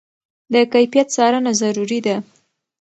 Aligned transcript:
د 0.53 0.55
کیفیت 0.73 1.07
څارنه 1.15 1.51
ضروري 1.61 1.99
ده. 2.05 2.15